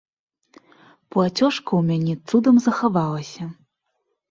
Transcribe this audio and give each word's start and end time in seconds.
Плацёжка 1.15 1.67
ў 1.67 1.81
мяне 1.91 2.15
цудам 2.29 2.55
захавалася. 2.67 3.43